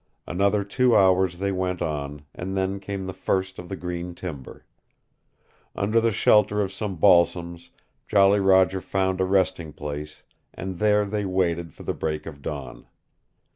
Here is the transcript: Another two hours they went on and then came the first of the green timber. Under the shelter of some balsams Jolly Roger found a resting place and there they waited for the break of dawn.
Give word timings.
Another 0.25 0.63
two 0.63 0.95
hours 0.97 1.37
they 1.37 1.51
went 1.51 1.79
on 1.79 2.25
and 2.33 2.57
then 2.57 2.79
came 2.79 3.05
the 3.05 3.13
first 3.13 3.59
of 3.59 3.69
the 3.69 3.75
green 3.75 4.15
timber. 4.15 4.65
Under 5.75 6.01
the 6.01 6.09
shelter 6.11 6.59
of 6.59 6.71
some 6.73 6.95
balsams 6.95 7.69
Jolly 8.07 8.39
Roger 8.39 8.81
found 8.81 9.21
a 9.21 9.25
resting 9.25 9.71
place 9.73 10.23
and 10.55 10.79
there 10.79 11.05
they 11.05 11.23
waited 11.25 11.71
for 11.75 11.83
the 11.83 11.93
break 11.93 12.25
of 12.25 12.41
dawn. 12.41 12.87